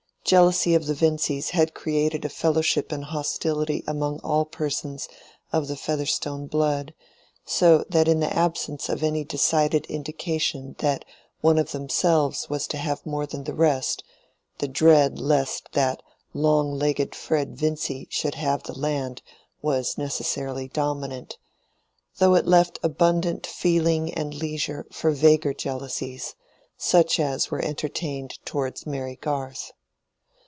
Jealousy 0.23 0.73
of 0.75 0.85
the 0.85 0.93
Vincys 0.93 1.49
had 1.49 1.73
created 1.73 2.23
a 2.23 2.29
fellowship 2.29 2.93
in 2.93 3.01
hostility 3.01 3.83
among 3.85 4.17
all 4.21 4.45
persons 4.45 5.09
of 5.51 5.67
the 5.67 5.75
Featherstone 5.75 6.47
blood, 6.47 6.93
so 7.43 7.83
that 7.89 8.07
in 8.07 8.21
the 8.21 8.33
absence 8.33 8.87
of 8.87 9.03
any 9.03 9.25
decided 9.25 9.85
indication 9.87 10.75
that 10.77 11.03
one 11.41 11.57
of 11.57 11.73
themselves 11.73 12.49
was 12.49 12.65
to 12.67 12.77
have 12.77 13.05
more 13.05 13.25
than 13.25 13.43
the 13.43 13.53
rest, 13.53 14.05
the 14.59 14.69
dread 14.69 15.19
lest 15.19 15.67
that 15.73 16.01
long 16.33 16.71
legged 16.71 17.13
Fred 17.13 17.57
Vincy 17.57 18.07
should 18.09 18.35
have 18.35 18.63
the 18.63 18.77
land 18.77 19.21
was 19.61 19.97
necessarily 19.97 20.69
dominant, 20.69 21.37
though 22.19 22.35
it 22.35 22.47
left 22.47 22.79
abundant 22.83 23.45
feeling 23.45 24.13
and 24.13 24.33
leisure 24.33 24.85
for 24.93 25.11
vaguer 25.11 25.53
jealousies, 25.53 26.35
such 26.77 27.19
as 27.19 27.51
were 27.51 27.61
entertained 27.61 28.39
towards 28.45 28.85
Mary 28.85 29.17
Garth. 29.17 29.73